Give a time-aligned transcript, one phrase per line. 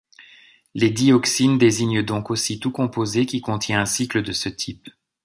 [0.73, 4.87] Les dioxines désignent donc aussi tout composé qui contient un cycle de ce type.